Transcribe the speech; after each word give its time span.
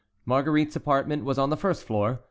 Marguerite's 0.25 0.75
apartment 0.75 1.23
was 1.25 1.37
on 1.37 1.51
the 1.51 1.55
first 1.55 1.83
floor. 1.83 2.19